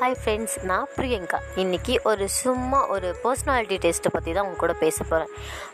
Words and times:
Hi 0.00 0.14
friends 0.20 0.54
நான் 0.68 0.86
பிரியங்கா. 0.98 1.38
இன்றைக்கி 1.62 1.94
ஒரு 2.10 2.24
சும்மா 2.36 2.78
ஒரு 2.94 3.08
பர்சனாலிட்டி 3.24 3.76
டெஸ்ட்டை 3.82 4.10
பற்றி 4.14 4.30
தான் 4.36 4.46
உங்கள் 4.46 4.60
கூட 4.62 4.74
பேச 4.82 4.96
போகிறேன் 5.10 5.32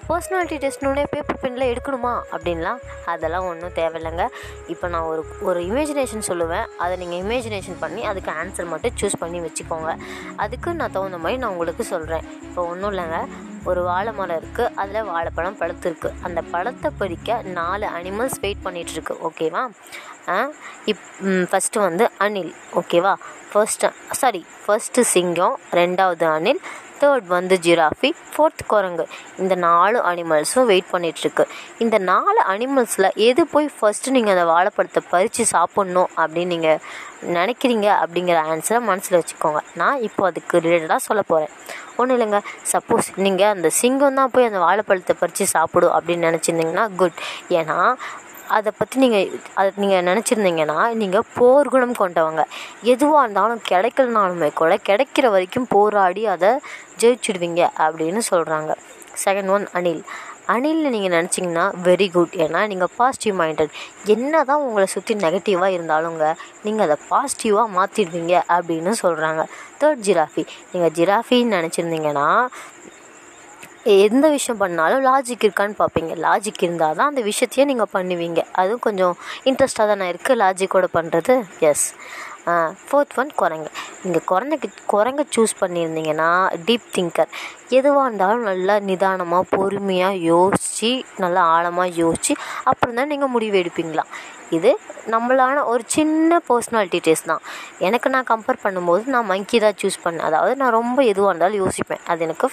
பர்சனாலிட்டி 0.08 0.56
டெஸ்ட்னோடனே 0.64 1.04
பேப்பர் 1.12 1.38
பெனில் 1.42 1.64
எடுக்கணுமா? 1.72 2.14
அப்படின்லாம் 2.35 2.81
அதெல்லாம் 3.12 3.47
ஒன்றும் 3.51 3.75
தேவையில்லைங்க. 3.79 4.25
இப்போ 4.75 4.89
நான் 4.95 5.07
ஒரு 5.12 5.23
ஒரு 5.51 5.61
இமேஜினேஷன் 5.69 6.27
சொல்லுவேன். 6.31 6.67
அதை 6.85 6.97
நீங்கள் 7.03 7.23
இமேஜினேஷன் 7.25 7.79
பண்ணி 7.85 8.03
அதுக்கு 8.12 8.33
ஆன்சர் 8.41 8.71
மட்டும் 8.73 8.97
சூஸ் 9.03 9.17
பண்ணி 9.23 9.41
வச்சுக்கோங்க. 9.47 9.92
அதுக்கு 10.45 10.74
நான் 10.81 10.97
தகுந்த 10.97 11.21
மாதிரி 11.27 11.40
நான் 11.45 11.54
உங்களுக்கு 11.56 11.87
சொல்கிறேன் 11.95 12.27
இப்போ 12.49 12.65
ஒன்றும் 12.72 12.90
இல்லைங்க. 12.95 13.21
ஒரு 13.71 13.81
வாழை 13.90 14.11
மரம் 14.19 14.38
இருக்குது 14.40 14.74
அதில் 14.81 15.08
வாழைப்பழம் 15.13 15.63
இருக்குது 15.90 16.19
அந்த 16.27 16.41
பழத்தை 16.52 16.91
பறிக்க 17.01 17.41
நாலு 17.61 17.87
அனிமல்ஸ் 18.01 18.38
வெயிட் 18.43 18.66
பண்ணிகிட்ருக்கு 18.66 19.16
ஓகேவா 19.29 19.65
இப் 20.91 21.02
ஃபஸ்ட்டு 21.51 21.87
வந்து 21.88 22.05
அணில். 22.24 22.55
ஓகேவா 22.80 23.16
ஃபர்ஸ்ட்டு 23.57 23.88
சாரி 24.20 24.41
ஃபர்ஸ்ட்டு 24.62 25.02
சிங்கம் 25.12 25.55
ரெண்டாவது 25.78 26.24
அணில் 26.33 26.59
தேர்ட் 27.01 27.27
வந்து 27.34 27.55
ஜிராஃபி 27.64 28.10
ஃபோர்த் 28.33 28.62
குரங்கு. 28.73 29.05
இந்த 29.42 29.55
நாலு 29.64 29.98
அனிமல்ஸும் 30.10 30.69
வெயிட் 30.70 30.91
பண்ணிகிட்ருக்கு 30.92 31.45
இந்த 31.84 31.97
நாலு 32.11 32.41
அனிமல்ஸில் 32.52 33.09
எது 33.28 33.42
போய் 33.52 33.69
ஃபஸ்ட்டு 33.77 34.14
நீங்கள் 34.16 34.34
அந்த 34.34 34.45
வாழைப்பழத்தை 34.52 35.02
பறித்து 35.12 35.45
சாப்பிட்ணும் 35.55 36.11
அப்படின்னு 36.23 36.52
நீங்கள் 36.55 36.80
நினைக்கிறீங்க 37.38 37.88
அப்படிங்கிற 38.02 38.38
ஆன்சரை 38.52 38.80
மனசில் 38.91 39.19
வச்சுக்கோங்க. 39.20 39.62
நான் 39.80 40.02
இப்போ 40.09 40.25
அதுக்கு 40.30 40.62
ரிலேட்டடாக 40.66 41.00
சொல்ல 41.09 41.23
போகிறேன் 41.33 41.55
ஒன்றும் 41.97 42.16
இல்லைங்க. 42.16 42.41
சப்போஸ் 42.73 43.09
நீங்கள் 43.27 43.52
அந்த 43.56 43.70
சிங்கம் 43.80 44.20
தான் 44.20 44.33
போய் 44.36 44.50
அந்த 44.50 44.61
வாழைப்பழத்தை 44.66 45.16
பறித்து 45.23 45.47
சாப்பிடும் 45.56 45.97
அப்படின்னு 45.98 46.28
நினச்சிருந்தீங்கன்னா 46.30 46.86
குட் 47.02 47.20
ஏன்னா 47.61 47.78
அதை 48.48 48.73
பற்றி 48.78 48.98
நீங்கள் 48.98 49.28
அதை 49.55 49.73
நீங்கள் 49.77 50.05
நினச்சிருந்தீங்கன்னா 50.05 50.92
நீங்கள் 50.92 51.27
போர்க்குணம் 51.38 51.98
கொண்டவங்க. 51.98 52.42
எதுவாக 52.82 53.24
இருந்தாலும் 53.24 53.62
கிடைக்கலனாலுமே 53.70 54.52
கூட 54.55 54.77
கிடைக்கிற 54.77 55.30
வரைக்கும் 55.30 55.66
போராடி 55.66 56.27
அதை 56.27 56.52
ஜெயிச்சிடுவீங்க 57.00 57.69
அப்படின்னு 57.78 58.22
சொல்கிறாங்க 58.30 58.72
செகண்ட் 59.24 59.48
ஒன் 59.48 59.67
அணில் 59.72 60.02
அணில் 60.48 60.91
நீங்கள் 60.91 61.14
நினச்சிங்கன்னா 61.17 61.70
வெரி 61.83 62.11
குட் 62.11 62.34
ஏன்னா 62.36 62.67
நீங்கள் 62.67 62.91
பாசிட்டிவ் 62.97 63.34
மைண்டட் 63.41 63.72
என்ன 64.06 64.44
தான் 64.44 64.61
உங்களை 64.61 64.86
சுற்றி 64.86 65.14
நெகட்டிவாக 65.14 65.74
இருந்தாலுங்க 65.77 66.27
நீங்கள் 66.64 66.84
அதை 66.86 66.97
பாசிட்டிவாக 67.11 67.74
மாற்றிடுவீங்க 67.74 68.34
அப்படின்னு 68.48 68.92
சொல்கிறாங்க 69.02 69.44
தேர்ட் 69.80 70.00
ஜிராஃபி 70.00 70.47
நீங்கள் 70.72 70.91
ஜிராஃபின்னு 70.91 71.56
நினச்சிருந்தீங்கன்னா 71.56 72.28
எந்த 73.87 74.29
விஷயம் 74.29 74.61
பண்ணாலும் 74.62 75.05
லாஜிக் 75.05 75.45
இருக்கான்னு 75.47 75.77
பார்ப்பீங்க. 75.83 76.12
லாஜிக் 76.27 76.62
இருந்தால் 76.67 76.97
தான் 76.98 77.11
அந்த 77.12 77.23
விஷயத்தையே 77.31 77.65
நீங்கள் 77.70 77.92
பண்ணுவீங்க. 77.92 78.42
அதுவும் 78.53 78.84
கொஞ்சம் 78.87 79.17
இன்ட்ரெஸ்ட்டாக 79.45 79.87
தானே 79.92 80.06
இருக்குது 80.12 80.41
லாஜிக்கோடு 80.45 80.89
பண்ணுறது 80.98 81.34
எஸ் 81.70 81.87
ஃபோர்த் 82.89 83.16
ஒன் 83.20 83.33
குரங்கு. 83.42 83.70
நீங்கள் 84.02 84.27
குரங்கு 84.30 84.69
குரங்க 84.92 85.22
சூஸ் 85.34 85.55
பண்ணியிருந்தீங்கன்னா 85.61 86.30
டீப் 86.66 86.86
திங்கர் 86.97 87.33
எதுவாக 87.78 88.06
இருந்தாலும் 88.08 88.47
நல்லா 88.50 88.75
நிதானமாக 88.89 89.50
பொறுமையாக 89.56 90.22
யோசித்து 90.33 90.91
நல்லா 91.24 91.42
ஆழமாக 91.55 91.98
யோசித்து 92.02 92.34
அப்புறம் 92.70 92.98
தான் 93.00 93.12
நீங்கள் 93.12 93.33
முடிவு 93.36 93.56
எடுப்பீங்களா? 93.62 94.05
இது 94.56 94.70
நம்மளான 95.12 95.62
ஒரு 95.70 95.83
சின்ன 95.94 96.39
பர்சனாலிட்டி 96.48 96.98
டெஸ்ட் 97.06 97.28
தான். 97.30 97.42
எனக்கு 97.86 98.08
நான் 98.14 98.28
கம்பேர் 98.30 98.61
பண்ணும்போது 98.64 99.02
நான் 99.14 99.27
மங்கி 99.30 99.58
தான் 99.64 99.77
சூஸ் 99.80 99.98
பண்ணேன். 100.05 100.27
அதாவது 100.28 100.52
நான் 100.61 100.74
ரொம்ப 100.77 100.98
எதுவாக 101.12 101.30
இருந்தாலும் 101.30 101.61
யோசிப்பேன். 101.62 102.02
அது 102.11 102.20
எனக்கு 102.27 102.48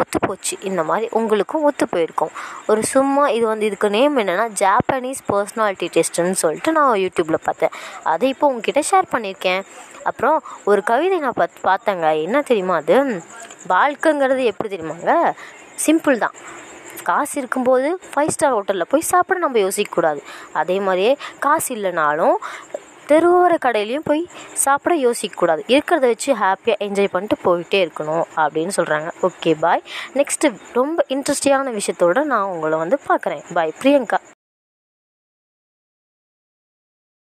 ஒத்து 0.00 0.18
போச்சு. 0.26 0.54
இந்த 0.70 0.82
மாதிரி 0.90 1.06
உங்களுக்கும் 1.20 1.64
ஒத்து 1.68 1.86
போயிருக்கும். 1.92 2.32
ஒரு 2.70 2.82
சும்மா 2.94 3.24
இது 3.36 3.44
வந்து 3.52 3.66
இதுக்கு 3.70 3.90
நேம் 3.96 4.18
என்னென்னா 4.22 4.46
ஜாப்பனீஸ் 4.62 5.22
பர்சனாலிட்டி 5.30 5.88
டெஸ்ட்டுன்னு 5.96 6.40
சொல்லிட்டு 6.44 6.72
நான் 6.78 6.92
யூடியூப்பில் 7.04 7.44
பார்த்தேன். 7.48 7.74
அதை 8.14 8.28
இப்போ 8.34 8.48
உங்ககிட்ட 8.52 8.82
ஷேர் 8.90 9.12
பண்ணி 9.14 9.27
பண்ணியிருக்கேன். 9.28 9.62
அப்புறம் 10.02 10.42
ஒரு 10.64 10.82
கவிதை 10.82 11.18
நான் 11.18 11.38
பத் 11.40 11.64
பார்த்தேங்க. 11.64 12.22
என்ன 12.22 12.42
தெரியுமா 12.42 12.76
அது? 12.76 13.22
வாழ்க்கைங்கிறது 13.68 14.44
எப்படி 14.44 14.76
தெரியுமாங்க? 14.76 15.32
சிம்பிள் 15.86 16.18
தான். 16.18 16.32
காசு 17.02 17.38
இருக்கும்போது 17.38 17.98
ஃபைவ் 18.14 18.28
ஸ்டார் 18.28 18.54
ஹோட்டலில் 18.54 18.82
போய் 18.88 19.00
சாப்பிட 19.00 19.38
நம்ம 19.38 19.58
யோசிக்கக்கூடாது. 19.58 20.20
அதே 20.52 20.80
மாதிரியே 20.80 21.16
காசு 21.38 21.74
இல்லைனாலும் 21.74 22.34
தெருவோர 23.06 23.56
கடையிலையும் 23.64 24.04
போய் 24.04 24.28
சாப்பிட 24.52 24.94
யோசிக்கக்கூடாது. 24.94 25.62
இருக்கிறத 25.66 26.00
வச்சு 26.00 26.34
ஹாப்பியாக 26.34 26.82
என்ஜாய் 26.86 27.12
பண்ணிட்டு 27.12 27.36
போயிட்டே 27.44 27.88
இருக்கணும் 27.88 28.24
அப்படின்னு 28.36 28.70
சொல்கிறாங்க 28.76 29.10
ஓகே 29.22 29.54
பாய் 29.60 29.82
நெக்ஸ்ட்டு 30.14 30.60
ரொம்ப 30.72 31.04
இன்ட்ரெஸ்டிங்கான 31.08 31.78
விஷயத்தோடு 31.78 32.24
நான் 32.24 32.42
உங்களை 32.42 32.78
வந்து 32.78 32.98
பார்க்குறேன். 33.08 33.44
பாய் 33.54 33.72
பிரியங்கா. 33.82 34.18